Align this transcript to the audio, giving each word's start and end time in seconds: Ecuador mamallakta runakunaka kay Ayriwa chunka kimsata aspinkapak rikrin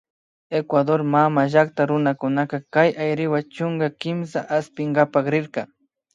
Ecuador 0.59 1.01
mamallakta 1.13 1.81
runakunaka 1.91 2.57
kay 2.73 2.89
Ayriwa 3.03 3.39
chunka 3.53 3.87
kimsata 3.99 4.51
aspinkapak 4.57 5.25
rikrin 5.33 5.69